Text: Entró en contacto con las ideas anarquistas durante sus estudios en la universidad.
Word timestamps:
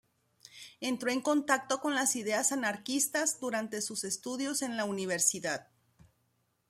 Entró 0.79 1.11
en 1.11 1.21
contacto 1.21 1.79
con 1.79 1.93
las 1.93 2.15
ideas 2.15 2.51
anarquistas 2.51 3.39
durante 3.39 3.83
sus 3.83 4.03
estudios 4.03 4.63
en 4.63 4.75
la 4.75 4.85
universidad. 4.85 5.67